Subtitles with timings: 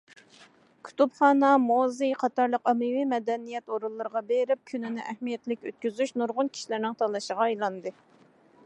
[0.87, 7.97] كۇتۇپخانا، مۇزېي قاتارلىق ئاممىۋى مەدەنىيەت ئورۇنلىرىغا بېرىپ كۈنىنى ئەھمىيەتلىك ئۆتكۈزۈش نۇرغۇن كىشىلەرنىڭ تاللىشىغا ئايلاندى.